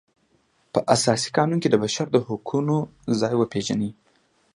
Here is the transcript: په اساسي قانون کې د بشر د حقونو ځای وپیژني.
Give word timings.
په 0.73 0.79
اساسي 0.95 1.29
قانون 1.37 1.59
کې 1.61 1.69
د 1.71 1.75
بشر 1.83 2.07
د 2.11 2.17
حقونو 2.27 2.77
ځای 3.19 3.33
وپیژني. 3.37 3.91